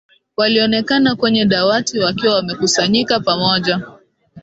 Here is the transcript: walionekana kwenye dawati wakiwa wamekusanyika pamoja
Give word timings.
walionekana 0.37 1.15
kwenye 1.15 1.45
dawati 1.45 1.99
wakiwa 1.99 2.35
wamekusanyika 2.35 3.19
pamoja 3.19 3.81